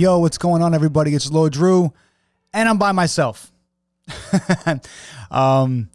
[0.00, 1.14] Yo, what's going on, everybody?
[1.14, 1.92] It's Lord Drew,
[2.54, 3.52] and I'm by myself.
[5.30, 5.90] um,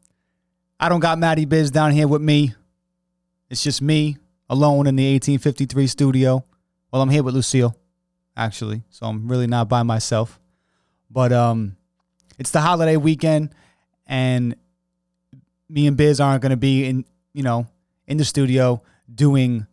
[0.80, 2.54] I don't got Maddie Biz down here with me.
[3.50, 6.45] It's just me alone in the 1853 studio.
[6.91, 7.76] Well, I'm here with Lucille,
[8.38, 10.40] actually, so I'm really not by myself.
[11.09, 11.76] But um,
[12.38, 13.56] it's the holiday weekend,
[14.06, 14.56] and
[15.67, 17.66] me and Biz aren't going to be in, you know,
[18.06, 19.66] in the studio doing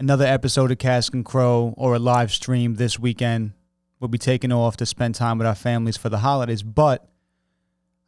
[0.00, 3.52] another episode of Cask and Crow or a live stream this weekend.
[4.00, 6.62] We'll be taking off to spend time with our families for the holidays.
[6.62, 7.06] But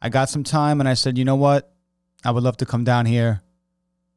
[0.01, 1.71] I got some time and I said, you know what?
[2.25, 3.43] I would love to come down here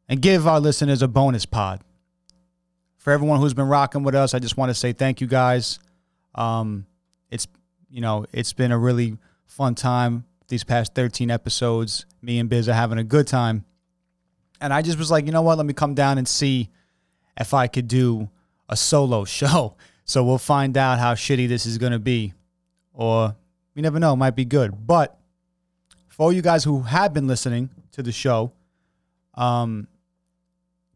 [0.09, 1.83] and give our listeners a bonus pod.
[2.97, 5.79] For everyone who's been rocking with us, I just want to say thank you guys.
[6.35, 6.87] Um,
[7.31, 7.47] it's
[7.91, 12.07] you know, it's been a really fun time these past 13 episodes.
[12.23, 13.67] Me and Biz are having a good time.
[14.63, 15.59] And I just was like, you know what?
[15.59, 16.71] Let me come down and see
[17.39, 18.29] if I could do
[18.69, 19.77] a solo show.
[20.05, 22.33] So we'll find out how shitty this is going to be.
[22.93, 23.37] Or
[23.75, 24.87] you never know, might be good.
[24.87, 25.19] But
[26.09, 28.53] for all you guys who have been listening to the show,
[29.35, 29.89] um,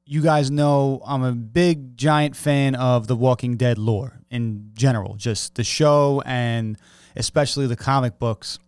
[0.06, 5.14] you guys know I'm a big, giant fan of the Walking Dead lore in general,
[5.14, 6.78] just the show and
[7.16, 8.58] especially the comic books.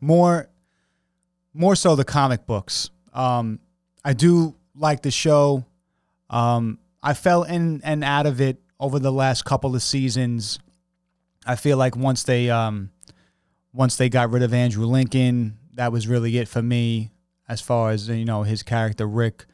[0.00, 0.48] More,
[1.54, 2.90] more so the comic books.
[3.14, 3.60] Um,
[4.04, 5.64] I do like the show.
[6.28, 10.58] Um, I fell in and out of it over the last couple of seasons.
[11.46, 12.90] I feel like once they um,
[13.72, 17.12] once they got rid of Andrew Lincoln, that was really it for me
[17.48, 19.46] as far as you know his character Rick.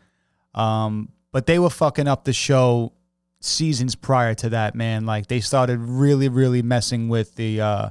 [0.55, 2.95] Um, but they were fucking up the show
[3.41, 5.05] seasons prior to that, man.
[5.05, 7.91] Like they started really, really messing with the uh,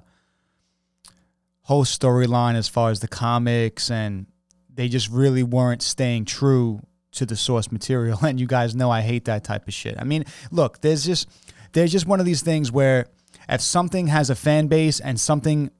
[1.62, 4.26] whole storyline as far as the comics, and
[4.74, 6.82] they just really weren't staying true
[7.14, 8.20] to the source material.
[8.24, 9.96] And you guys know I hate that type of shit.
[10.00, 11.30] I mean, look, there's just
[11.74, 13.08] there's just one of these things where
[13.50, 15.72] if something has a fan base and something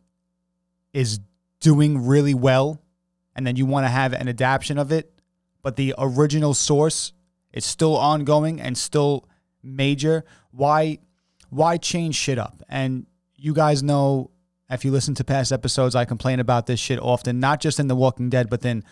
[0.94, 1.20] is
[1.60, 2.82] doing really well,
[3.36, 5.14] and then you want to have an adaptation of it,
[5.62, 7.14] but the original source
[7.54, 9.28] is still ongoing and still
[9.64, 11.00] major, why
[11.50, 12.64] why change shit up?
[12.70, 13.06] And
[13.36, 14.32] you guys know
[14.70, 17.88] if you listen to past episodes, I complain about this shit often, not just in
[17.88, 18.84] The Walking Dead, but then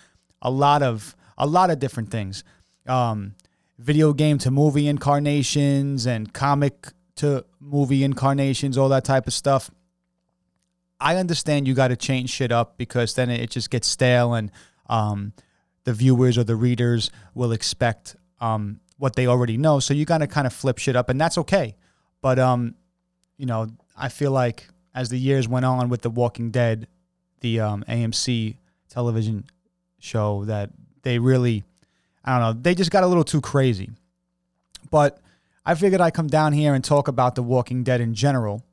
[0.42, 2.44] a lot of a lot of different things.
[2.86, 3.36] Um,
[3.78, 9.72] video game to movie incarnations and comic to movie incarnations, all that type of stuff.
[11.00, 14.52] I understand you got to change shit up because then it just gets stale and
[14.90, 15.34] um,
[15.86, 19.80] the viewers or the readers will expect um, what they already know.
[19.80, 21.76] So you got to kind of flip shit up, and that's okay.
[22.22, 22.76] But um,
[23.38, 23.68] you know,
[23.98, 26.88] I feel like as the years went on with The Walking Dead,
[27.40, 28.58] the um, AMC
[28.90, 29.46] television
[30.00, 30.72] show, that
[31.04, 31.64] they really,
[32.24, 33.90] I don't know, they just got a little too crazy.
[34.92, 35.20] But
[35.66, 38.64] I figured I'd come down here and talk about The Walking Dead in general.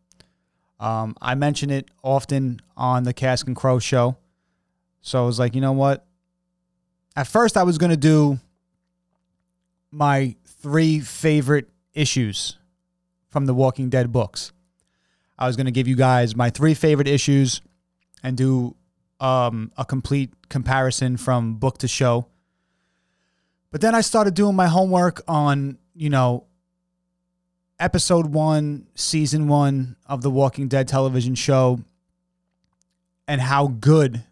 [0.79, 4.17] Um, I mention it often on the Cask and Crow show.
[5.03, 6.05] So I was like, you know what?
[7.15, 8.39] At first, I was going to do
[9.91, 12.59] my three favorite issues
[13.29, 14.53] from the Walking Dead books.
[15.39, 17.61] I was going to give you guys my three favorite issues
[18.23, 18.75] and do
[19.21, 22.27] um, a complete comparison from book to show.
[23.71, 26.45] But then I started doing my homework on, you know,
[27.79, 31.81] episode one, season one of the Walking Dead television show
[33.29, 34.25] and how good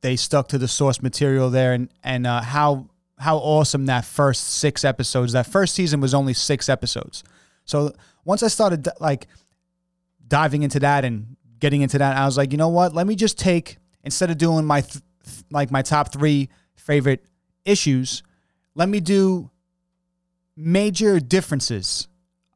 [0.00, 2.88] they stuck to the source material there and, and uh, how
[3.18, 7.24] how awesome that first six episodes that first season was only six episodes
[7.64, 7.92] so
[8.24, 9.26] once i started like
[10.28, 13.16] diving into that and getting into that i was like you know what let me
[13.16, 15.02] just take instead of doing my th-
[15.50, 17.24] like my top three favorite
[17.64, 18.22] issues
[18.78, 19.50] let me do
[20.56, 22.06] major differences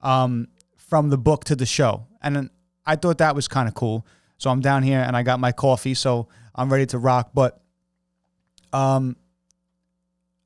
[0.03, 0.47] um,
[0.77, 2.07] from the book to the show.
[2.23, 2.49] And
[2.87, 4.07] i thought that was kind of cool.
[4.39, 7.31] So i'm down here and i got my coffee so i'm ready to rock.
[7.35, 7.61] But
[8.73, 9.17] um,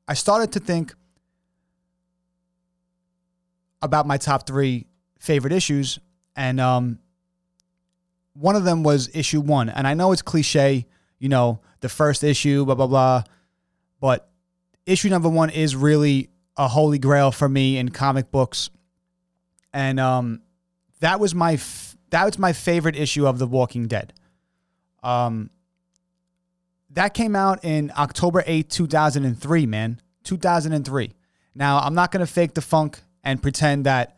[0.09, 0.95] I started to think
[3.83, 4.87] about my top three
[5.19, 5.99] favorite issues,
[6.35, 6.99] and um,
[8.33, 9.69] one of them was issue one.
[9.69, 10.87] And I know it's cliche,
[11.19, 13.23] you know, the first issue, blah blah blah,
[14.01, 14.29] but
[14.85, 18.71] issue number one is really a holy grail for me in comic books,
[19.73, 20.43] and um,
[21.01, 24.13] that was my f- that was my favorite issue of The Walking Dead.
[25.03, 25.51] Um,
[26.91, 30.01] that came out in October 8th, 2003, man.
[30.25, 31.13] 2003.
[31.55, 34.17] Now, I'm not going to fake the funk and pretend that,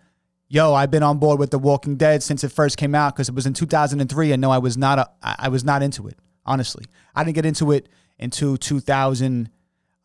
[0.48, 3.28] yo, I've been on board with The Walking Dead since it first came out because
[3.28, 6.18] it was in 2003 and no, I was not a, I was not into it,
[6.48, 6.86] honestly.
[7.14, 9.50] I didn't get into it until 2010,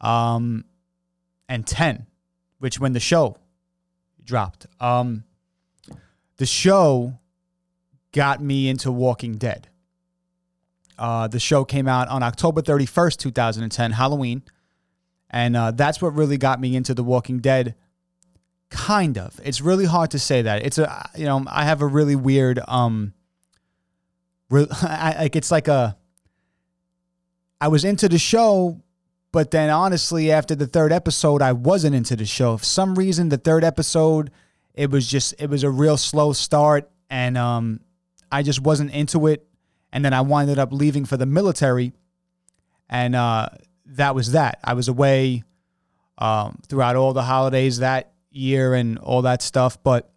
[0.01, 0.65] um,
[2.59, 3.37] which when the show
[4.23, 4.67] dropped.
[4.79, 5.23] Um,
[6.37, 7.19] the show
[8.11, 9.69] got me into Walking Dead.
[10.97, 14.43] Uh, the show came out on October 31st, 2010, Halloween.
[15.29, 17.75] And uh, that's what really got me into The Walking Dead.
[18.69, 19.39] Kind of.
[19.43, 20.63] It's really hard to say that.
[20.65, 23.13] It's a, you know, I have a really weird, um,
[24.49, 25.97] re- I, like, it's like a,
[27.63, 28.81] I was into the show,
[29.31, 32.57] but then honestly, after the third episode, I wasn't into the show.
[32.57, 34.31] For some reason, the third episode,
[34.74, 36.89] it was just, it was a real slow start.
[37.10, 37.80] And um,
[38.31, 39.48] I just wasn't into it
[39.94, 41.94] and then I winded up leaving for the military,
[42.89, 43.50] and uh,
[43.86, 44.60] that was that.
[44.63, 45.44] I was away
[46.18, 49.81] um, throughout all the holidays that year and all that stuff.
[49.83, 50.12] But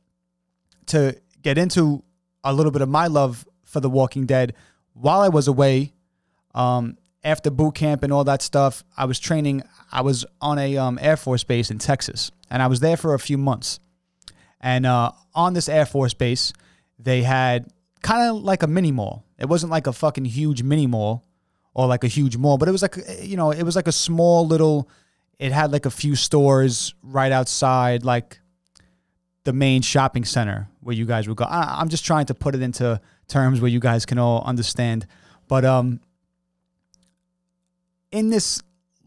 [0.87, 2.03] to get into
[2.43, 4.55] a little bit of my love for The Walking Dead,
[4.95, 5.93] while I was away,
[6.55, 9.63] um, after boot camp and all that stuff, I was training.
[9.91, 13.15] I was on a um, Air Force base in Texas, and I was there for
[13.15, 13.81] a few months.
[14.61, 16.53] And uh, on this Air Force base,
[16.99, 17.67] they had
[18.03, 19.25] kind of like a mini mall.
[19.39, 21.25] It wasn't like a fucking huge mini mall
[21.75, 23.93] or like a huge mall, but it was like you know, it was like a
[23.93, 24.89] small little.
[25.39, 28.39] It had like a few stores right outside, like
[29.45, 31.45] the main shopping center where you guys would go.
[31.45, 35.07] I, I'm just trying to put it into terms where you guys can all understand.
[35.49, 36.01] But um,
[38.17, 38.63] in this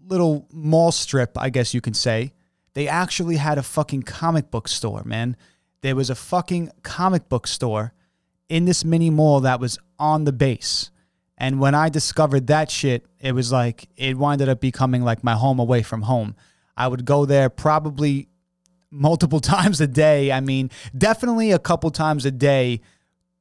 [0.06, 2.32] little mall strip, I guess you can say,
[2.76, 5.36] they actually had a fucking comic book store, man.
[5.82, 7.94] There was a fucking comic book store
[8.50, 10.92] in this mini mall that was on the base.
[11.40, 15.34] And when I discovered that shit, it was like it winded up becoming like my
[15.34, 16.36] home away from home.
[16.78, 18.28] I would go there probably
[18.92, 20.32] multiple times a day.
[20.32, 22.82] I mean, definitely a couple times a day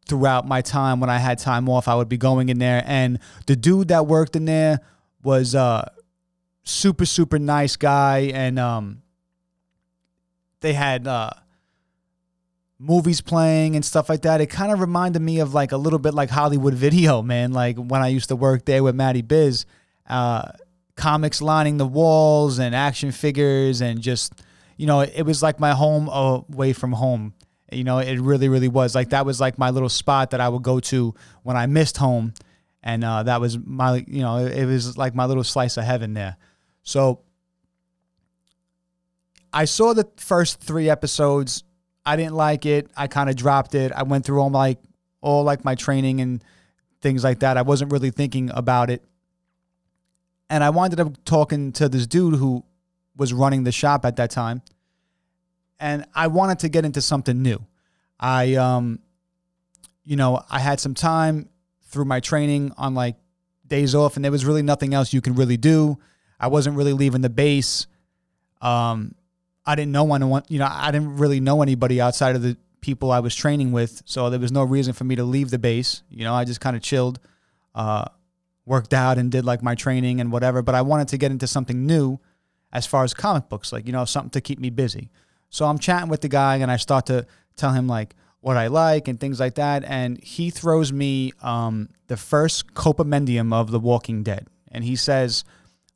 [0.08, 1.88] throughout my time when I had time off.
[1.88, 4.80] I would be going in there, and the dude that worked in there
[5.22, 5.92] was a
[6.64, 9.02] super super nice guy, and um,
[10.60, 11.30] they had uh,
[12.78, 14.40] movies playing and stuff like that.
[14.40, 17.52] It kind of reminded me of like a little bit like Hollywood Video, man.
[17.52, 19.66] Like when I used to work there with Matty Biz,
[20.08, 20.52] uh,
[20.96, 24.32] comics lining the walls and action figures and just
[24.76, 27.34] you know it was like my home away from home.
[27.70, 30.48] You know, it really, really was like that was like my little spot that I
[30.48, 32.32] would go to when I missed home,
[32.82, 36.14] and uh, that was my you know it was like my little slice of heaven
[36.14, 36.36] there.
[36.82, 37.20] So
[39.52, 41.64] I saw the first three episodes
[42.08, 42.90] I didn't like it.
[42.96, 43.92] I kind of dropped it.
[43.92, 44.78] I went through all my
[45.20, 46.42] all like my training and
[47.02, 47.58] things like that.
[47.58, 49.04] I wasn't really thinking about it.
[50.48, 52.64] And I wound up talking to this dude who
[53.14, 54.62] was running the shop at that time.
[55.78, 57.66] And I wanted to get into something new.
[58.18, 59.00] I um
[60.02, 61.50] you know, I had some time
[61.88, 63.16] through my training on like
[63.66, 65.98] days off and there was really nothing else you can really do.
[66.40, 67.86] I wasn't really leaving the base.
[68.60, 69.14] Um
[69.66, 73.12] I didn't know anyone, you know, I didn't really know anybody outside of the people
[73.12, 74.02] I was training with.
[74.06, 76.02] So there was no reason for me to leave the base.
[76.08, 77.20] You know, I just kind of chilled,
[77.74, 78.06] uh,
[78.64, 80.62] worked out and did like my training and whatever.
[80.62, 82.18] But I wanted to get into something new
[82.72, 85.10] as far as comic books, like, you know, something to keep me busy.
[85.50, 87.26] So I'm chatting with the guy and I start to
[87.56, 89.84] tell him like what I like and things like that.
[89.84, 94.46] And he throws me um, the first compendium of The Walking Dead.
[94.70, 95.44] And he says,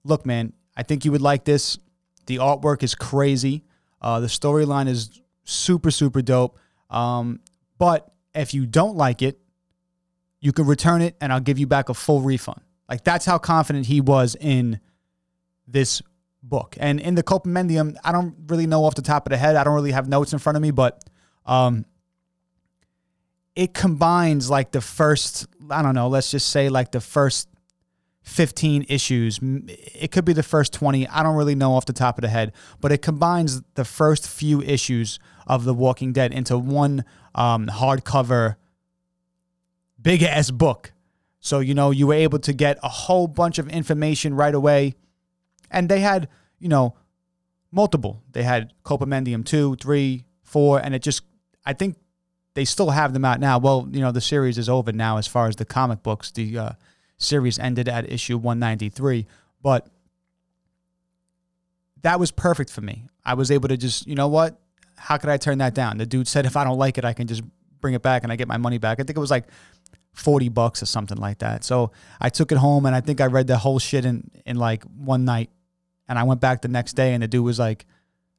[0.05, 1.79] Look, man, I think you would like this.
[2.27, 3.65] The artwork is crazy.
[4.01, 6.59] Uh, the storyline is super, super dope.
[6.91, 7.41] Um,
[7.79, 9.39] but if you don't like it,
[10.41, 12.61] you can return it and I'll give you back a full refund.
[12.89, 14.81] Like that's how confident he was in
[15.67, 16.03] this
[16.43, 16.77] book.
[16.81, 19.55] And in the Compendium, I don't really know off the top of the head.
[19.55, 21.03] I don't really have notes in front of me, but
[21.47, 21.85] um,
[23.55, 27.49] it combines like the first, I don't know, let's just say like the first
[28.23, 29.41] 15 issues.
[29.43, 31.09] It could be the first 20.
[31.09, 34.29] I don't really know off the top of the head, but it combines the first
[34.29, 37.05] few issues of The Walking Dead into one
[37.35, 38.57] um, hardcover,
[40.01, 40.93] big ass book.
[41.41, 44.95] So, you know, you were able to get a whole bunch of information right away.
[45.71, 46.29] And they had,
[46.61, 46.95] you know,
[47.73, 48.23] multiple.
[48.31, 51.25] They had Compendium 2, 3, 4, and it just,
[51.67, 51.97] I think
[52.55, 53.59] they still have them out now.
[53.59, 56.31] Well, you know, the series is over now as far as the comic books.
[56.31, 56.73] The, uh,
[57.23, 59.27] series ended at issue 193.
[59.63, 59.87] But
[62.03, 63.05] that was perfect for me.
[63.25, 64.59] I was able to just, you know what?
[64.97, 65.99] How could I turn that down?
[65.99, 67.43] The dude said if I don't like it, I can just
[67.81, 69.01] bring it back and I get my money back.
[69.01, 69.47] I think it was like
[70.13, 71.65] 40 bucks or something like that.
[71.65, 74.57] So I took it home and I think I read the whole shit in, in
[74.57, 75.51] like one night.
[76.09, 77.87] And I went back the next day and the dude was like,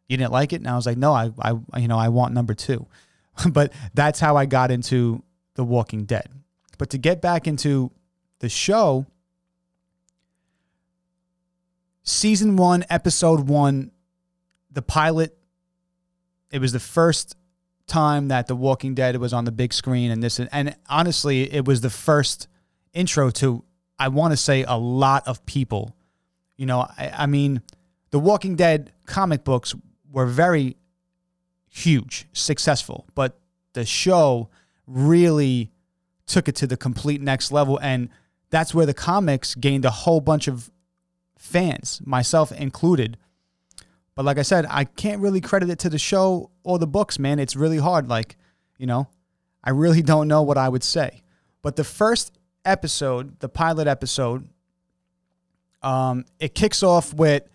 [0.07, 0.57] You didn't like it?
[0.57, 2.85] And I was like, No, I, I you know, I want number two.
[3.51, 5.23] but that's how I got into
[5.55, 6.29] The Walking Dead.
[6.77, 7.91] But to get back into
[8.39, 9.05] the show,
[12.03, 13.91] season one, episode one,
[14.71, 15.37] the pilot,
[16.51, 17.35] it was the first
[17.87, 21.65] time that The Walking Dead was on the big screen and this and honestly, it
[21.65, 22.47] was the first
[22.93, 23.63] intro to
[23.99, 25.95] I want to say a lot of people.
[26.57, 27.61] You know, I, I mean,
[28.11, 29.75] The Walking Dead comic books
[30.11, 30.77] were very
[31.73, 33.39] huge, successful, but
[33.73, 34.49] the show
[34.85, 35.71] really
[36.27, 38.09] took it to the complete next level and
[38.51, 40.69] that's where the comics gained a whole bunch of
[41.35, 43.17] fans, myself included.
[44.13, 47.17] But like I said, I can't really credit it to the show or the books,
[47.17, 47.39] man.
[47.39, 48.07] It's really hard.
[48.07, 48.37] Like,
[48.77, 49.07] you know,
[49.63, 51.23] I really don't know what I would say.
[51.63, 54.47] But the first episode, the pilot episode,
[55.81, 57.49] um, it kicks off with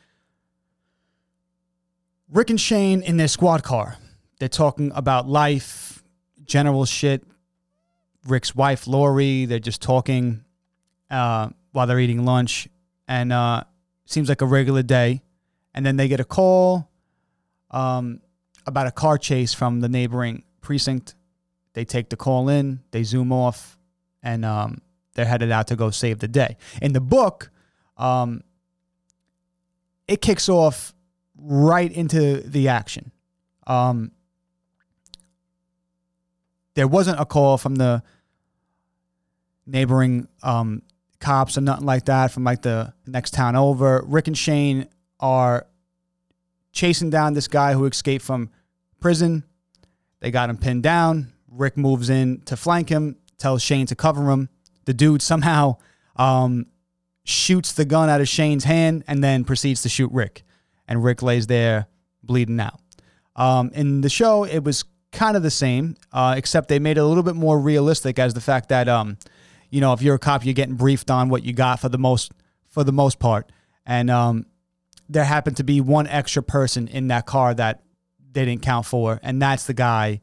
[2.28, 3.96] Rick and Shane in their squad car.
[4.38, 6.02] They're talking about life,
[6.44, 7.24] general shit.
[8.26, 10.44] Rick's wife, Lori, they're just talking
[11.10, 12.68] uh, while they're eating lunch.
[13.06, 13.64] And uh,
[14.04, 15.22] seems like a regular day
[15.78, 16.90] and then they get a call
[17.70, 18.20] um,
[18.66, 21.14] about a car chase from the neighboring precinct.
[21.74, 23.78] They take the call in, they zoom off,
[24.20, 24.80] and um,
[25.14, 26.56] they're headed out to go save the day.
[26.82, 27.52] In the book,
[27.96, 28.42] um,
[30.08, 30.94] it kicks off
[31.36, 33.12] right into the action.
[33.66, 34.10] Um,
[36.78, 38.04] there wasn't a call from the
[39.66, 40.80] neighboring um,
[41.18, 44.04] cops or nothing like that from like the next town over.
[44.06, 44.86] Rick and Shane
[45.18, 45.66] are
[46.70, 48.50] chasing down this guy who escaped from
[49.00, 49.42] prison.
[50.20, 51.32] They got him pinned down.
[51.50, 54.48] Rick moves in to flank him, tells Shane to cover him.
[54.84, 55.78] The dude somehow
[56.14, 56.66] um,
[57.24, 60.44] shoots the gun out of Shane's hand and then proceeds to shoot Rick.
[60.86, 61.88] And Rick lays there
[62.22, 62.78] bleeding out.
[63.34, 67.00] Um, in the show, it was kind of the same, uh, except they made it
[67.00, 69.16] a little bit more realistic as the fact that, um,
[69.70, 71.98] you know, if you're a cop, you're getting briefed on what you got for the
[71.98, 72.32] most
[72.68, 73.50] for the most part.
[73.86, 74.46] And um,
[75.08, 77.82] there happened to be one extra person in that car that
[78.32, 80.20] they didn't count for, and that's the guy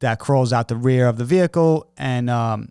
[0.00, 2.70] that crawls out the rear of the vehicle and um,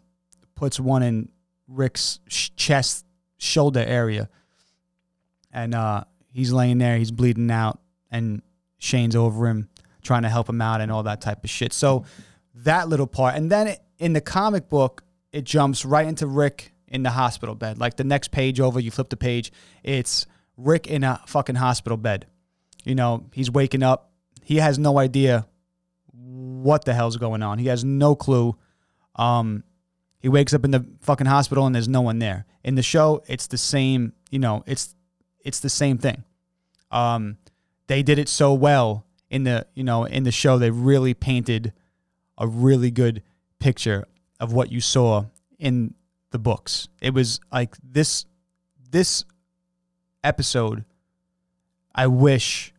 [0.56, 1.30] puts one in
[1.68, 2.20] Rick's
[2.56, 3.06] chest
[3.38, 4.30] shoulder area,
[5.52, 7.80] and uh, he's laying there, he's bleeding out,
[8.12, 8.42] and
[8.80, 9.70] Shane's over him
[10.06, 11.74] trying to help him out and all that type of shit.
[11.74, 12.06] So
[12.54, 17.04] that little part, and then in the comic book, it jumps right into Rick in
[17.04, 17.78] the hospital bed.
[17.78, 19.52] Like the next page over, you flip the page,
[19.84, 22.28] it's Rick in a fucking hospital bed.
[22.86, 24.12] You know, he's waking up.
[24.44, 25.48] He has no idea
[26.14, 27.58] what the hell's going on.
[27.58, 28.56] He has no clue.
[29.16, 29.64] Um,
[30.20, 32.46] he wakes up in the fucking hospital and there's no one there.
[32.64, 34.14] In the show, it's the same.
[34.32, 34.96] You know, it's
[35.44, 36.24] it's the same thing.
[36.92, 37.38] Um,
[37.88, 40.58] they did it so well in the you know in the show.
[40.58, 41.74] They really painted
[42.38, 43.24] a really good
[43.60, 44.06] picture
[44.40, 45.26] of what you saw
[45.58, 45.94] in
[46.32, 46.88] the books.
[47.02, 48.26] It was like this
[48.92, 49.26] this
[50.24, 50.86] episode,
[51.94, 52.74] I wish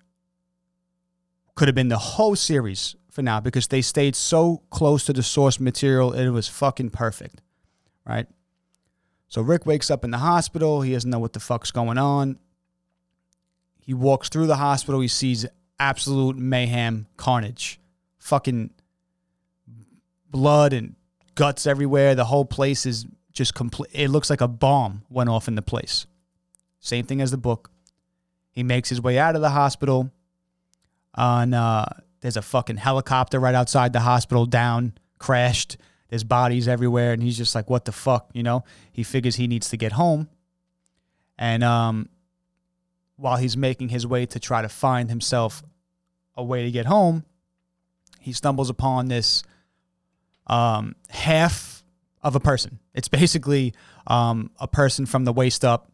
[1.54, 5.22] could have been the whole series for now because they stayed so close to the
[5.22, 6.12] source material.
[6.12, 7.40] It was fucking perfect,
[8.06, 8.26] right?
[9.28, 10.82] So Rick wakes up in the hospital.
[10.82, 12.38] He doesn't know what the fuck's going on.
[13.80, 15.00] He walks through the hospital.
[15.00, 15.46] He sees
[15.78, 17.80] absolute mayhem, carnage,
[18.18, 18.70] fucking
[20.30, 20.94] blood and
[21.34, 22.14] guts everywhere.
[22.14, 23.90] The whole place is just complete.
[23.92, 26.06] It looks like a bomb went off in the place.
[26.80, 27.70] Same thing as the book.
[28.50, 30.10] He makes his way out of the hospital.
[31.14, 31.86] On uh,
[32.20, 35.76] there's a fucking helicopter right outside the hospital, down, crashed.
[36.08, 38.64] There's bodies everywhere, and he's just like, "What the fuck?" You know.
[38.92, 40.28] He figures he needs to get home,
[41.38, 42.08] and um,
[43.16, 45.62] while he's making his way to try to find himself
[46.36, 47.24] a way to get home,
[48.20, 49.42] he stumbles upon this
[50.46, 51.84] um, half
[52.22, 52.78] of a person.
[52.94, 53.74] It's basically
[54.06, 55.90] um, a person from the waist up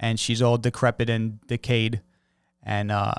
[0.00, 2.02] and she's all decrepit and decayed,
[2.62, 3.14] and uh,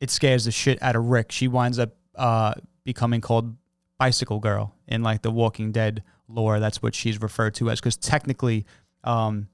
[0.00, 1.32] it scares the shit out of Rick.
[1.32, 3.56] She winds up uh, becoming called
[3.98, 6.60] Bicycle Girl in like the Walking Dead lore.
[6.60, 8.64] That's what she's referred to as because technically,
[9.04, 9.48] um,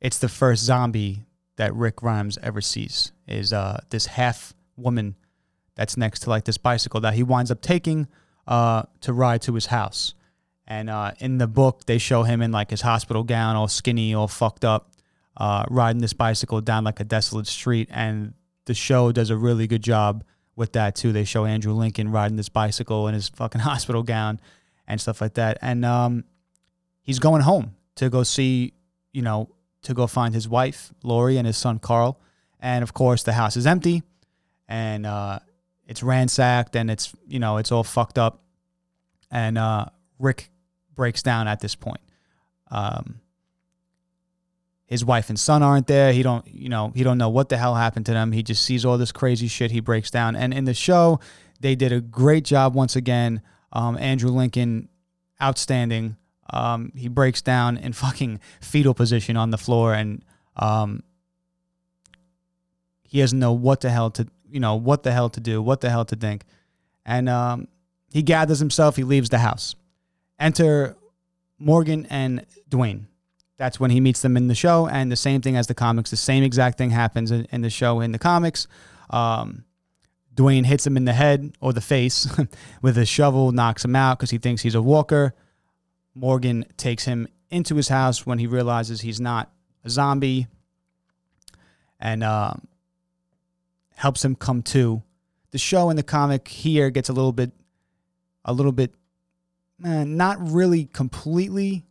[0.00, 1.26] it's the first zombie
[1.56, 3.12] that Rick Grimes ever sees.
[3.26, 5.16] Is uh, this half woman
[5.74, 8.08] that's next to like this bicycle that he winds up taking
[8.46, 10.14] uh, to ride to his house.
[10.66, 14.14] And uh, in the book, they show him in like his hospital gown, all skinny,
[14.14, 14.92] all fucked up,
[15.36, 17.88] uh, riding this bicycle down like a desolate street.
[17.90, 18.34] And
[18.66, 20.22] the show does a really good job
[20.54, 21.12] with that too.
[21.12, 24.40] They show Andrew Lincoln riding this bicycle in his fucking hospital gown
[24.86, 25.58] and stuff like that.
[25.62, 26.24] And um,
[27.02, 28.74] he's going home to go see,
[29.12, 29.50] you know,
[29.82, 32.20] to go find his wife Lori and his son Carl.
[32.60, 34.02] And of course, the house is empty,
[34.68, 35.38] and uh,
[35.86, 38.42] it's ransacked, and it's you know it's all fucked up.
[39.30, 39.86] And uh,
[40.18, 40.50] Rick
[40.94, 42.00] breaks down at this point.
[42.70, 43.20] Um,
[44.86, 46.12] his wife and son aren't there.
[46.12, 48.32] He don't, you know, he don't know what the hell happened to them.
[48.32, 49.70] He just sees all this crazy shit.
[49.70, 50.34] He breaks down.
[50.34, 51.20] And in the show,
[51.60, 53.42] They did a great job once again.
[53.72, 54.88] Um, Andrew Lincoln,
[55.40, 56.16] outstanding.
[56.52, 60.24] Um, he breaks down in fucking fetal position on the floor and
[60.56, 61.02] um,
[63.10, 65.80] he doesn't know what the hell to you know what the hell to do, what
[65.80, 66.44] the hell to think,
[67.04, 67.68] and um,
[68.12, 68.96] he gathers himself.
[68.96, 69.74] He leaves the house.
[70.38, 70.96] Enter
[71.58, 73.06] Morgan and Duane.
[73.56, 76.10] That's when he meets them in the show, and the same thing as the comics.
[76.10, 78.66] The same exact thing happens in, in the show in the comics.
[79.10, 79.64] Um,
[80.32, 82.28] Duane hits him in the head or the face
[82.82, 85.34] with a shovel, knocks him out because he thinks he's a walker.
[86.14, 89.50] Morgan takes him into his house when he realizes he's not
[89.84, 90.46] a zombie
[91.98, 92.54] and uh,
[93.94, 95.02] helps him come to.
[95.50, 97.52] The show in the comic here gets a little bit,
[98.44, 98.94] a little bit,
[99.84, 101.84] eh, not really completely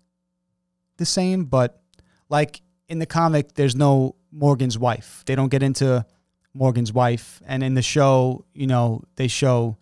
[0.97, 1.81] the same, but
[2.29, 5.23] like in the comic, there's no Morgan's wife.
[5.25, 6.05] They don't get into
[6.53, 9.77] Morgan's wife, and in the show, you know, they show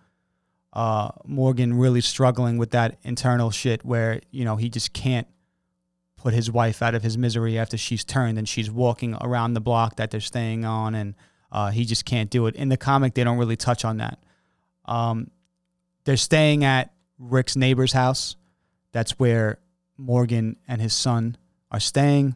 [0.77, 5.27] uh, Morgan really struggling with that internal shit where you know he just can't
[6.17, 9.59] put his wife out of his misery after she's turned and she's walking around the
[9.59, 11.15] block that they're staying on, and
[11.51, 12.55] uh, he just can't do it.
[12.55, 14.19] In the comic, they don't really touch on that.
[14.85, 15.31] Um,
[16.03, 18.35] they're staying at Rick's neighbor's house.
[18.91, 19.57] That's where
[19.97, 21.37] Morgan and his son
[21.71, 22.35] are staying,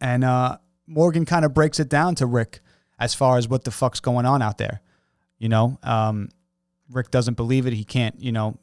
[0.00, 2.60] and uh, Morgan kind of breaks it down to Rick
[3.00, 4.80] as far as what the fuck's going on out there.
[5.38, 6.28] You know, um,
[6.90, 7.72] Rick doesn't believe it.
[7.72, 8.58] He can't, you know,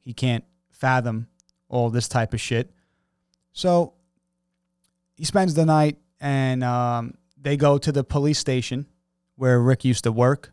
[0.00, 1.26] he can't fathom
[1.68, 2.70] all this type of shit.
[3.52, 3.94] So
[5.16, 8.86] he spends the night and um, they go to the police station
[9.36, 10.52] where Rick used to work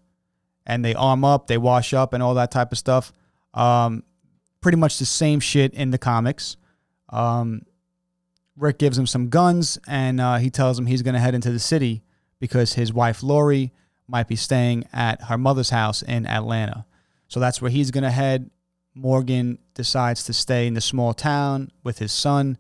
[0.66, 3.12] and they arm up, they wash up, and all that type of stuff.
[3.54, 4.04] Um,
[4.62, 6.56] pretty much the same shit in the comics.
[7.10, 7.64] Um,
[8.56, 11.52] Rick gives him some guns and uh, he tells him he's going to head into
[11.52, 12.04] the city
[12.40, 13.72] because his wife Lori
[14.08, 16.86] might be staying at her mother's house in Atlanta.
[17.34, 18.52] So that's where he's going to head.
[18.94, 22.60] Morgan decides to stay in the small town with his son,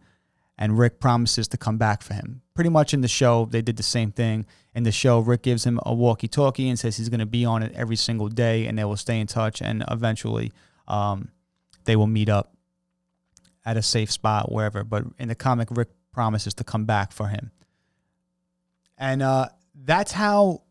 [0.57, 2.41] and Rick promises to come back for him.
[2.55, 4.47] Pretty much in the show, they did the same thing.
[4.73, 7.45] In the show, Rick gives him a walkie talkie and says he's going to be
[7.45, 10.51] on it every single day, and they will stay in touch, and eventually
[10.88, 11.29] um,
[11.83, 12.55] they will meet up
[13.63, 14.83] at a safe spot, wherever.
[14.83, 17.51] But in the comic, Rick promises to come back for him.
[18.97, 20.63] And uh, that's how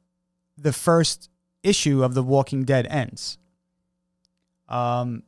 [0.58, 1.30] the first
[1.62, 3.38] issue of The Walking Dead ends.
[4.72, 5.22] Um,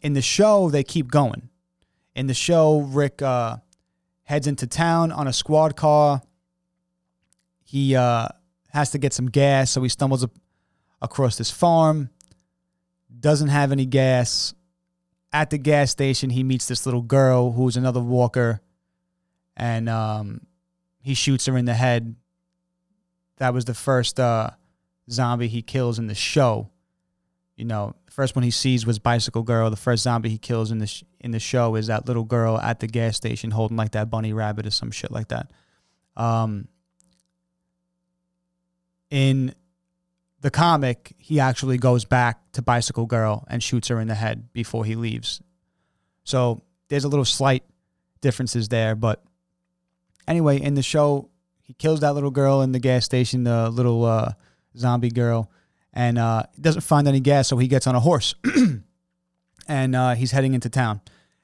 [0.00, 1.48] in the show, they keep going.
[2.14, 3.56] In the show, Rick uh,
[4.24, 6.22] heads into town on a squad car.
[7.64, 8.28] He uh,
[8.70, 10.26] has to get some gas, so he stumbles
[11.00, 12.10] across this farm.
[13.18, 14.54] Doesn't have any gas.
[15.32, 18.60] At the gas station, he meets this little girl who's another walker,
[19.56, 20.42] and um,
[21.00, 22.16] he shoots her in the head
[23.42, 24.50] that was the first uh,
[25.10, 26.70] zombie he kills in the show.
[27.56, 29.70] You know, the first one he sees was Bicycle Girl.
[29.70, 32.58] The first zombie he kills in the sh- in the show is that little girl
[32.58, 35.50] at the gas station holding like that bunny rabbit or some shit like that.
[36.14, 36.68] Um,
[39.08, 39.54] in
[40.42, 44.52] the comic, he actually goes back to Bicycle Girl and shoots her in the head
[44.52, 45.40] before he leaves.
[46.24, 47.64] So there's a little slight
[48.20, 49.24] differences there, but
[50.28, 51.30] anyway, in the show,
[51.62, 54.32] he kills that little girl in the gas station, the little uh,
[54.76, 55.50] zombie girl,
[55.92, 58.34] and uh, doesn't find any gas, so he gets on a horse
[59.68, 61.00] and uh, he's heading into town.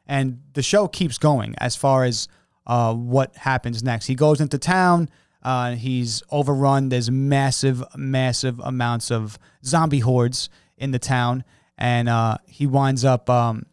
[0.07, 2.29] And the show keeps going as far as
[2.67, 4.07] uh, what happens next.
[4.07, 5.09] He goes into town.
[5.43, 6.89] Uh, he's overrun.
[6.89, 11.45] There's massive, massive amounts of zombie hordes in the town,
[11.77, 13.67] and uh, he winds up um,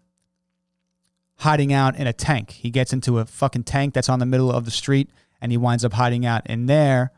[1.37, 2.51] hiding out in a tank.
[2.51, 5.09] He gets into a fucking tank that's on the middle of the street
[5.41, 7.11] and he winds up hiding out in there.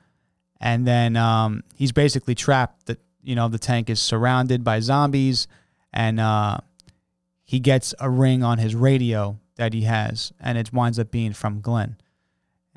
[0.59, 2.87] And then um, he's basically trapped.
[2.87, 5.47] That you know the tank is surrounded by zombies,
[5.91, 6.59] and uh,
[7.43, 11.33] he gets a ring on his radio that he has, and it winds up being
[11.33, 11.97] from Glenn,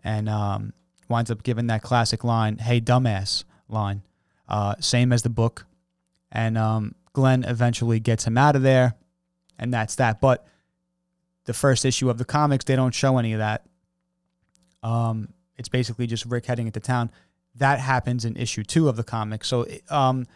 [0.03, 0.73] and um,
[1.09, 4.03] winds up giving that classic line, "Hey, dumbass" line,
[4.49, 5.67] uh, same as the book,
[6.33, 8.95] and um, Glenn eventually gets him out of there,
[9.57, 10.21] and that's that.
[10.21, 10.45] But
[11.45, 13.67] the first issue of the comics, they don't show any of that.
[14.83, 17.13] Um, it's basically just Rick heading into town.
[17.55, 19.45] That happens in issue two of the comic.
[19.45, 20.27] So, um,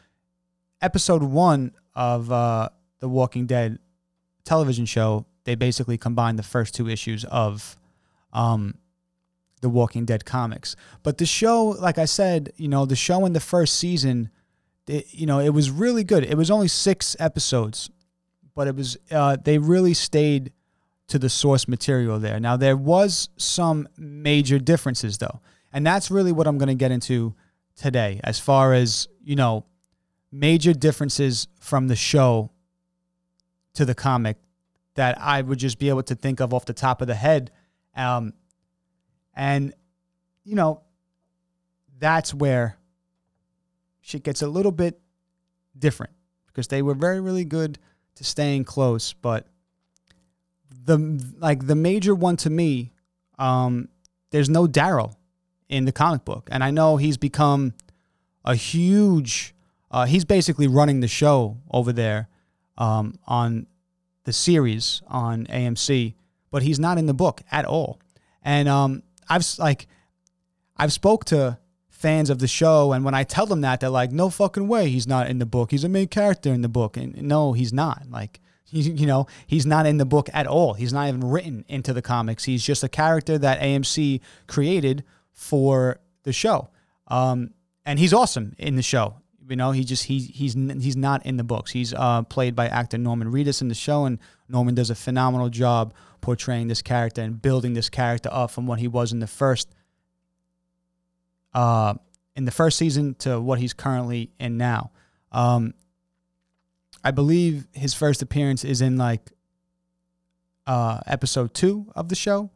[0.81, 2.69] episode one of uh,
[3.01, 3.79] the Walking Dead
[4.45, 7.77] television show, they basically combined the first two issues of
[8.33, 8.75] um,
[9.61, 10.77] the Walking Dead comics.
[11.03, 14.31] But the show, like I said, you know, the show in the first season,
[14.87, 16.25] it, you know, it was really good.
[16.25, 17.91] It was only six episodes,
[18.55, 20.53] but it was uh, they really stayed
[21.07, 22.41] to the source material there.
[22.41, 25.41] Now, there was some major differences, though.
[25.73, 27.35] And that's really what I'm going to get into
[27.77, 29.65] today, as far as, you know,
[30.35, 32.51] major differences from the show
[33.75, 34.37] to the comic
[34.95, 37.51] that I would just be able to think of off the top of the head.
[37.97, 38.33] Um,
[39.35, 39.73] and,
[40.45, 40.83] you know,
[41.99, 42.77] that's where
[44.01, 45.01] shit gets a little bit
[45.79, 46.13] different
[46.49, 47.79] because they were very, really good
[48.17, 49.13] to staying close.
[49.13, 49.47] But
[50.85, 50.99] the
[51.39, 52.93] like the major one to me,
[53.39, 53.89] um,
[54.31, 55.15] there's no Daryl
[55.69, 57.75] in the comic book, and I know he's become
[58.45, 59.55] a huge.
[59.95, 62.29] Uh, he's basically running the show over there
[62.77, 63.65] um, on
[64.25, 66.15] the series on AMC,
[66.51, 68.01] but he's not in the book at all.
[68.43, 69.87] And um, I've like,
[70.77, 74.11] I've spoke to fans of the show, and when I tell them that, they're like,
[74.11, 75.71] "No fucking way, he's not in the book.
[75.71, 78.03] He's a main character in the book." And no, he's not.
[78.11, 80.75] Like, you know, he's not in the book at all.
[80.75, 82.43] He's not even written into the comics.
[82.43, 86.71] He's just a character that AMC created for the show.
[87.07, 87.51] Um,
[87.87, 89.21] and he's awesome in the show.
[89.47, 91.73] You know, he just he he's he's not in the books.
[91.73, 95.49] He's uh, played by actor Norman Reedus in the show, and Norman does a phenomenal
[95.51, 99.27] job portraying this character and building this character up from what he was in the
[99.27, 99.69] first
[101.53, 101.95] uh,
[102.35, 104.91] in the first season to what he's currently in now.
[105.33, 105.75] Um,
[107.03, 109.31] I believe his first appearance is in like
[110.67, 112.51] uh, episode two of the show.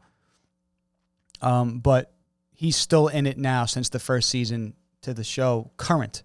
[1.41, 2.13] Um, but
[2.55, 6.23] he's still in it now since the first season to the show current.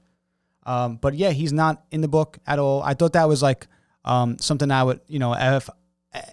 [0.65, 2.82] Um, but yeah, he's not in the book at all.
[2.82, 3.67] I thought that was like
[4.06, 5.69] um, something I would, you know, if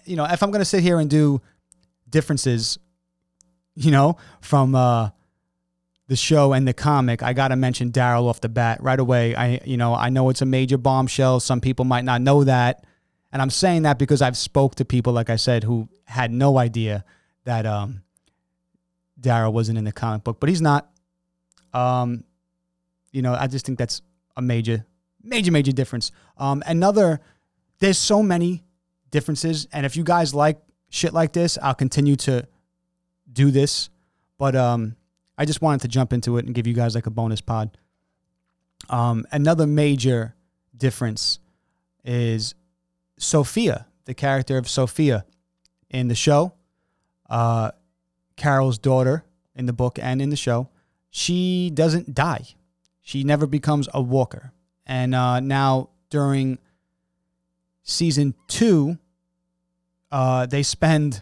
[0.05, 1.41] you know, if I'm gonna sit here and do
[2.09, 2.77] differences,
[3.75, 5.09] you know, from uh,
[6.07, 9.35] the show and the comic, I gotta mention Daryl off the bat right away.
[9.35, 11.39] I, you know, I know it's a major bombshell.
[11.39, 12.85] Some people might not know that,
[13.31, 16.57] and I'm saying that because I've spoke to people, like I said, who had no
[16.57, 17.03] idea
[17.45, 18.03] that um,
[19.19, 20.89] Daryl wasn't in the comic book, but he's not.
[21.73, 22.25] Um,
[23.11, 24.01] you know, I just think that's
[24.35, 24.85] a major,
[25.23, 26.11] major, major difference.
[26.37, 27.19] Um, another,
[27.79, 28.63] there's so many
[29.09, 32.47] differences, and if you guys like shit like this, I'll continue to
[33.31, 33.89] do this.
[34.37, 34.95] But um,
[35.37, 37.77] I just wanted to jump into it and give you guys like a bonus pod.
[38.89, 40.35] Um, another major
[40.75, 41.39] difference
[42.03, 42.55] is
[43.17, 45.25] Sophia, the character of Sophia
[45.89, 46.53] in the show,
[47.29, 47.71] uh,
[48.35, 49.23] Carol's daughter
[49.55, 50.69] in the book and in the show.
[51.11, 52.55] She doesn't die
[53.11, 54.53] she never becomes a walker.
[54.85, 56.59] And uh, now during
[57.83, 58.99] season two,
[60.13, 61.21] uh, they spend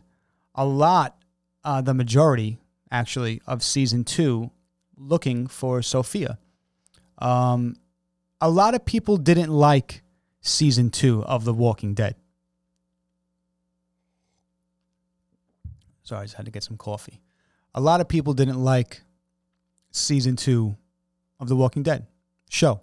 [0.53, 1.17] a lot,
[1.63, 2.59] uh, the majority
[2.91, 4.51] actually, of season two
[4.97, 6.37] looking for Sophia.
[7.17, 7.75] Um,
[8.39, 10.03] a lot of people didn't like
[10.41, 12.15] season two of The Walking Dead.
[16.03, 17.19] Sorry, I just had to get some coffee.
[17.73, 19.01] A lot of people didn't like
[19.89, 20.77] season two
[21.39, 22.07] of The Walking Dead
[22.49, 22.81] show.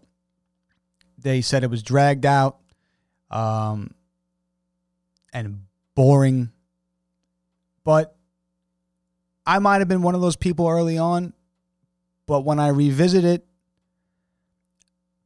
[1.18, 2.58] They said it was dragged out
[3.30, 3.94] um,
[5.32, 5.62] and
[5.94, 6.50] boring.
[7.84, 8.14] But
[9.46, 11.32] I might have been one of those people early on.
[12.26, 13.46] But when I revisit it,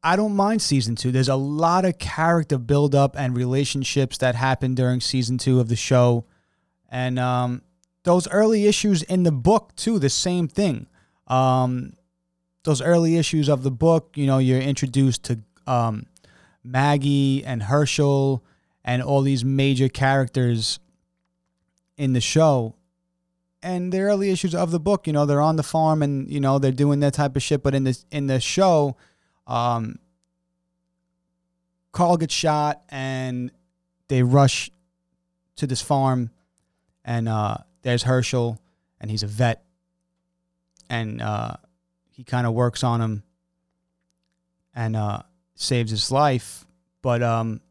[0.02, 1.12] I don't mind season two.
[1.12, 5.76] There's a lot of character buildup and relationships that happen during season two of the
[5.76, 6.24] show.
[6.88, 7.62] And um,
[8.04, 10.86] those early issues in the book, too, the same thing.
[11.26, 11.94] Um,
[12.64, 16.06] those early issues of the book, you know, you're introduced to um,
[16.62, 18.42] Maggie and Hershel
[18.84, 20.78] and all these major characters
[21.96, 22.74] in the show.
[23.62, 26.40] And the early issues of the book, you know, they're on the farm and you
[26.40, 27.62] know they're doing that type of shit.
[27.62, 28.96] But in the in the show,
[29.46, 29.98] um,
[31.92, 33.50] Carl gets shot and
[34.08, 34.70] they rush
[35.56, 36.30] to this farm,
[37.04, 38.58] and uh, there's Hershel,
[38.98, 39.62] and he's a vet,
[40.88, 41.56] and uh,
[42.20, 43.22] he kind of works on him
[44.74, 45.22] and uh,
[45.54, 46.66] saves his life.
[47.00, 47.62] But um,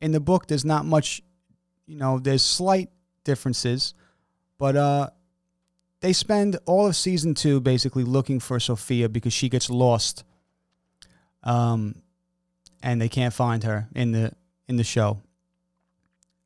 [0.00, 1.22] in the book, there's not much,
[1.84, 2.90] you know, there's slight
[3.24, 3.92] differences,
[4.58, 5.10] but uh,
[6.02, 10.22] they spend all of season two basically looking for Sophia because she gets lost,
[11.42, 11.96] um,
[12.80, 14.30] and they can't find her in the
[14.68, 15.20] in the show.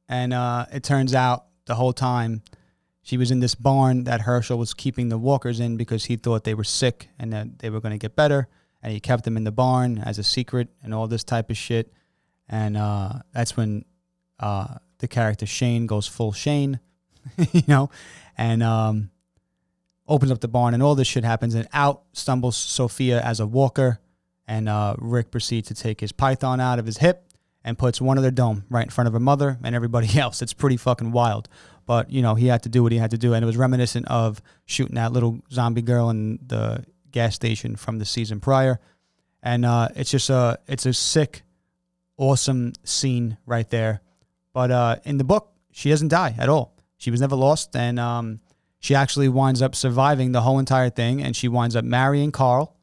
[0.09, 2.41] And uh, it turns out the whole time
[3.09, 6.45] she was in this barn that Hershel was keeping the walkers in because he thought
[6.45, 8.49] they were sick and that they were going to get better.
[8.83, 11.57] And he kept them in the barn as a secret and all this type of
[11.57, 11.91] shit.
[12.51, 13.87] And uh, that's when
[14.39, 16.81] uh, the character Shane goes full Shane,
[17.53, 17.89] you know,
[18.37, 19.09] and um,
[20.07, 21.55] opens up the barn and all this shit happens.
[21.55, 24.01] And out stumbles Sophia as a walker.
[24.47, 27.25] And uh, Rick proceeds to take his python out of his hip
[27.69, 30.41] and puts one of their dome right in front of her mother and everybody else.
[30.41, 31.49] It's pretty fucking wild.
[31.85, 33.59] But you know, he had to do what he had to do, and it was
[33.59, 38.81] reminiscent of shooting that little zombie girl in the gas station from the season prior.
[39.43, 41.43] and uh, it's just a it's a sick,
[42.17, 44.01] awesome scene right there.
[44.55, 46.75] But uh, in the book, she doesn't die at all.
[46.97, 48.41] She was never lost, and um,
[48.81, 52.77] she actually winds up surviving the whole entire thing, and she winds up marrying Carl,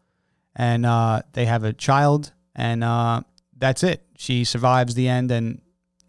[0.55, 3.21] and uh, they have a child, and uh,
[3.55, 4.03] that's it.
[4.17, 5.61] She survives the end, and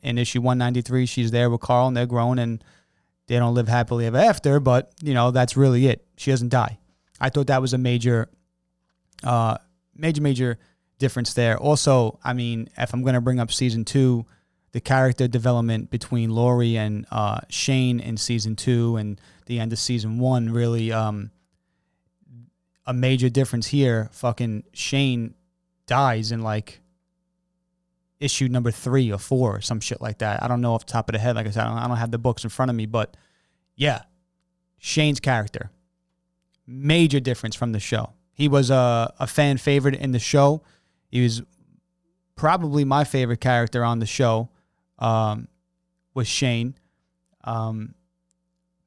[0.03, 2.63] in issue 193, she's there with Carl, and they're grown, and
[3.27, 4.61] they don't live happily ever after.
[4.61, 6.07] But you know, that's really it.
[6.17, 6.79] She doesn't die.
[7.21, 8.29] I thought that was a major,
[9.25, 9.59] uh,
[9.95, 10.59] major, major
[10.99, 11.57] difference there.
[11.59, 14.27] Also, I mean, if I'm going to bring up season two,
[14.73, 19.79] the character development between Lori and uh, Shane in season two and the end of
[19.79, 21.31] season one really um,
[22.85, 24.11] a major difference here.
[24.13, 25.35] Fucking Shane
[25.87, 26.81] dies in like
[28.21, 30.43] issue number three or four or some shit like that.
[30.43, 31.37] I don't know off the top of the head.
[31.37, 33.17] Like I said, I don't, I don't have the books in front of me, but
[33.75, 34.03] yeah,
[34.79, 35.71] Shane's character
[36.67, 38.13] major difference from the show.
[38.33, 40.63] He was a, a fan favorite in the show.
[41.09, 41.43] He was
[42.35, 44.51] probably my favorite character on the show.
[44.99, 45.49] Um,
[46.15, 46.75] was Shane,
[47.45, 47.95] um,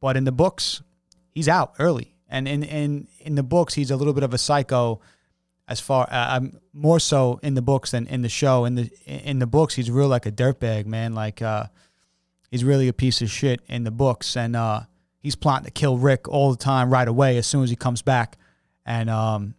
[0.02, 0.82] but in the books,
[1.30, 4.40] he's out early, and in in in the books, he's a little bit of a
[4.40, 5.00] psycho.
[5.70, 8.66] As far, uh, um, more so in the books than in the show.
[8.66, 11.14] In the in the books, he's real like a dirtbag, man.
[11.14, 11.66] Like uh,
[12.50, 14.82] he's really a piece of shit in the books, and uh,
[15.20, 18.02] he's plotting to kill Rick all the time right away as soon as he comes
[18.02, 18.38] back.
[18.84, 19.54] And um,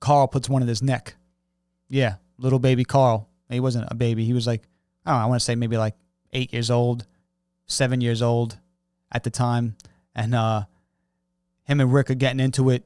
[0.00, 1.14] Carl puts one in his neck.
[1.88, 3.28] Yeah, little baby Carl.
[3.48, 4.24] He wasn't a baby.
[4.24, 4.64] He was like,
[5.06, 5.94] I don't know, I want to say maybe like
[6.32, 7.06] eight years old,
[7.66, 8.58] seven years old
[9.12, 9.76] at the time.
[10.12, 10.64] And uh,
[11.64, 12.84] him and Rick are getting into it,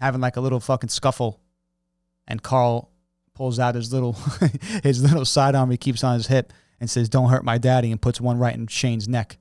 [0.00, 1.40] having like a little fucking scuffle.
[2.28, 2.90] And Carl
[3.34, 4.12] pulls out his little
[4.82, 8.00] his little sidearm he keeps on his hip and says, Don't hurt my daddy, and
[8.00, 9.38] puts one right in Shane's neck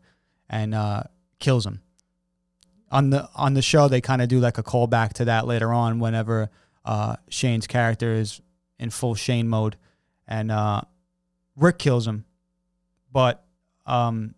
[0.49, 1.03] and uh,
[1.39, 1.81] kills him.
[2.91, 5.73] On the on the show, they kind of do like a callback to that later
[5.73, 6.49] on, whenever
[6.85, 8.41] uh, Shane's character is
[8.79, 9.75] in full Shane mode,
[10.27, 10.81] and uh,
[11.55, 12.25] Rick kills him,
[13.11, 13.43] but
[13.85, 14.35] um,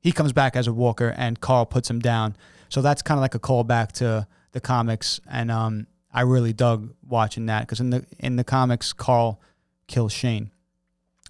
[0.00, 2.36] he comes back as a Walker, and Carl puts him down.
[2.68, 6.94] So that's kind of like a callback to the comics, and um, I really dug
[7.06, 9.40] watching that because in the in the comics, Carl
[9.86, 10.50] kills Shane.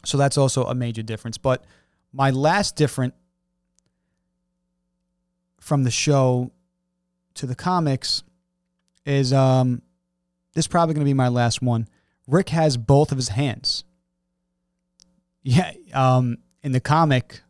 [0.05, 1.39] So that's also a major difference.
[1.39, 1.65] But
[2.13, 3.15] my last different
[5.61, 6.51] from the show
[7.35, 8.23] to the comics
[9.05, 9.83] is um
[10.55, 11.87] this is probably going to be my last one.
[12.27, 13.85] Rick has both of his hands.
[15.43, 17.43] Yeah, um in the comic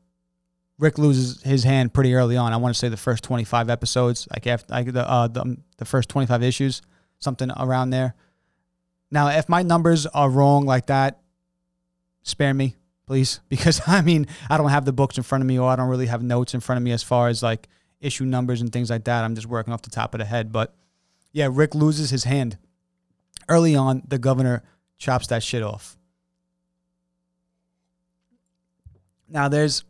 [0.80, 2.54] Rick loses his hand pretty early on.
[2.54, 5.84] I want to say the first 25 episodes, like after like the uh the, the
[5.84, 6.80] first 25 issues,
[7.18, 8.14] something around there.
[9.10, 11.20] Now, if my numbers are wrong like that,
[12.22, 15.58] spare me, please, because I mean, I don't have the books in front of me
[15.58, 17.68] or I don't really have notes in front of me as far as like
[18.00, 19.22] issue numbers and things like that.
[19.22, 20.50] I'm just working off the top of the head.
[20.50, 20.74] But
[21.30, 22.56] yeah, Rick loses his hand.
[23.50, 24.62] Early on, the governor
[24.96, 25.98] chops that shit off.
[29.28, 29.84] Now, there's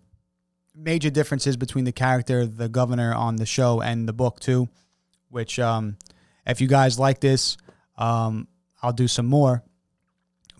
[0.83, 4.69] major differences between the character, the governor on the show, and the book, too,
[5.29, 5.97] which, um,
[6.47, 7.57] if you guys like this,
[7.99, 8.49] um,
[8.83, 9.63] I'll do some more.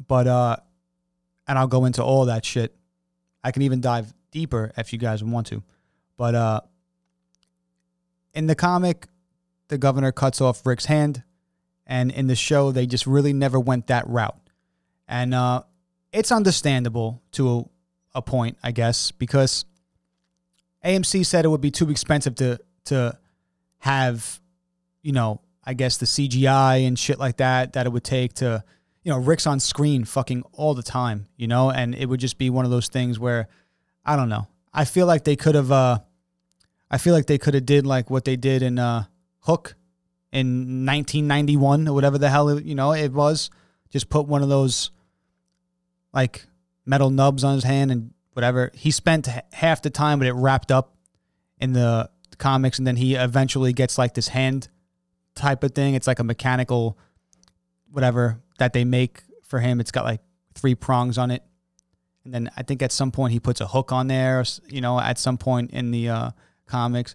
[0.07, 0.57] But, uh,
[1.49, 2.77] and I'll go into all that shit.
[3.43, 5.63] I can even dive deeper if you guys want to.
[6.17, 6.61] But, uh,
[8.35, 9.09] in the comic,
[9.69, 11.23] the governor cuts off Rick's hand,
[11.87, 14.39] and in the show, they just really never went that route.
[15.09, 15.63] And uh,
[16.13, 17.65] it's understandable to a,
[18.19, 19.65] a point, I guess, because
[20.85, 23.19] AMC said it would be too expensive to to
[23.79, 24.41] have,
[25.03, 28.65] you know, I guess the CGI and shit like that that it would take to,
[29.03, 32.39] you know, Rick's on screen fucking all the time, you know, and it would just
[32.39, 33.49] be one of those things where,
[34.05, 34.47] I don't know.
[34.73, 35.71] I feel like they could have.
[35.71, 35.99] Uh,
[36.91, 39.05] I feel like they could have did like what they did in uh,
[39.41, 39.77] Hook
[40.33, 43.51] in 1991 or whatever the hell it, you know it was.
[43.91, 44.91] Just put one of those
[46.13, 46.47] like
[46.85, 48.71] metal nubs on his hand and whatever.
[48.75, 50.95] He spent half the time, but it wrapped up
[51.59, 54.69] in the comics, and then he eventually gets like this hand
[55.35, 55.95] type of thing.
[55.95, 56.99] It's like a mechanical
[57.91, 59.81] whatever that they make for him.
[59.81, 60.21] It's got like
[60.55, 61.43] three prongs on it,
[62.25, 64.45] and then I think at some point he puts a hook on there.
[64.69, 66.31] You know, at some point in the uh,
[66.67, 67.15] comics.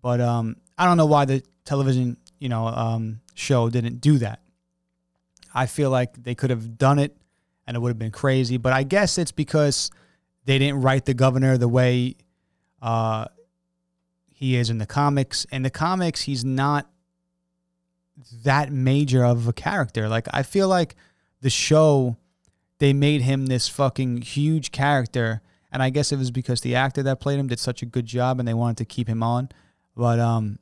[0.00, 4.40] But um, I don't know why the television, you know, um, show didn't do that.
[5.54, 7.16] I feel like they could have done it,
[7.66, 8.56] and it would have been crazy.
[8.56, 9.90] But I guess it's because
[10.44, 12.16] they didn't write the governor the way
[12.80, 13.26] uh,
[14.28, 15.44] he is in the comics.
[15.46, 16.88] In the comics, he's not
[18.44, 20.08] that major of a character.
[20.08, 20.96] Like I feel like
[21.40, 22.16] the show
[22.78, 25.40] they made him this fucking huge character
[25.72, 28.04] and I guess it was because the actor that played him did such a good
[28.04, 29.48] job and they wanted to keep him on.
[29.96, 30.58] But um,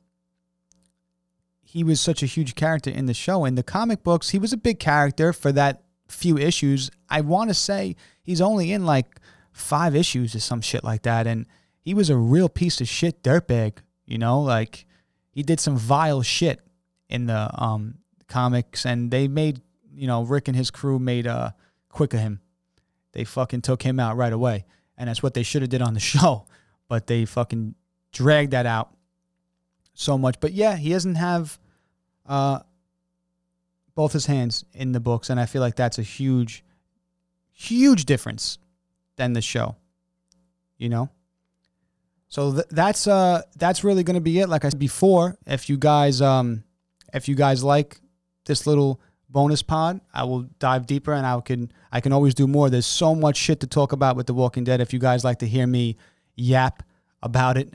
[1.61, 3.43] he was such a huge character in the show.
[3.43, 6.89] In the comic books, he was a big character for that few issues.
[7.09, 9.19] I want to say he's only in like
[9.51, 11.27] five issues or some shit like that.
[11.27, 11.45] And
[11.81, 14.85] he was a real piece of shit dirtbag, you know, like
[15.31, 16.59] he did some vile shit
[17.09, 17.95] in the um,
[18.27, 19.61] comics and they made,
[19.93, 21.51] you know, Rick and his crew made uh,
[21.89, 22.39] quick of him.
[23.13, 24.65] They fucking took him out right away.
[24.97, 26.45] And that's what they should have did on the show.
[26.87, 27.75] But they fucking
[28.11, 28.93] dragged that out
[29.93, 30.39] so much.
[30.39, 31.59] But yeah, he doesn't have
[32.25, 32.59] uh,
[33.95, 36.63] both his hands in the books, and I feel like that's a huge,
[37.51, 38.57] huge difference
[39.21, 39.75] than the show.
[40.79, 41.09] You know.
[42.27, 44.49] So th- that's uh that's really gonna be it.
[44.49, 46.63] Like I said before, if you guys um
[47.13, 48.01] if you guys like
[48.45, 52.47] this little bonus pod, I will dive deeper and I can I can always do
[52.47, 52.69] more.
[52.69, 54.81] There's so much shit to talk about with The Walking Dead.
[54.81, 55.97] If you guys like to hear me
[56.35, 56.81] yap
[57.21, 57.69] about it,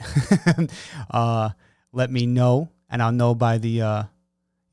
[1.11, 1.51] uh,
[1.93, 4.03] let me know, and I'll know by the uh,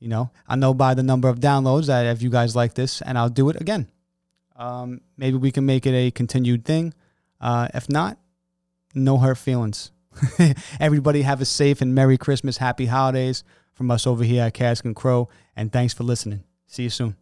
[0.00, 3.00] you know I'll know by the number of downloads that if you guys like this,
[3.00, 3.86] and I'll do it again.
[4.56, 6.94] Um, maybe we can make it a continued thing.
[7.40, 8.18] Uh, if not,
[8.94, 9.90] no hurt feelings.
[10.80, 14.84] Everybody have a safe and Merry Christmas, Happy Holidays from us over here at Cask
[14.84, 16.44] and Crow, and thanks for listening.
[16.66, 17.16] See you soon.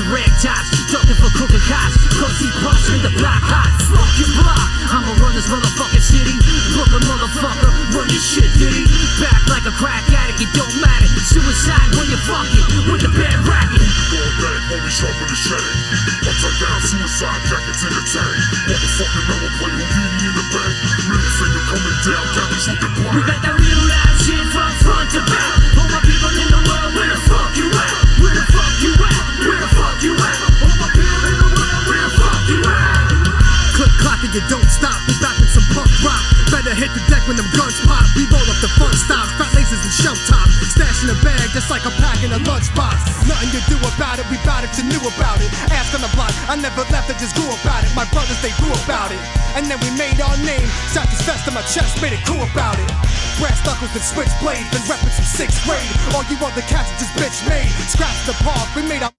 [0.00, 0.79] Cadillacs and
[51.50, 52.86] On my chest, made it cool about it.
[53.40, 55.82] Brass knuckles and switchblades, been reppin' since sixth grade.
[56.14, 57.66] All you other cats just bitch made.
[57.90, 59.10] Scratch the park, we made our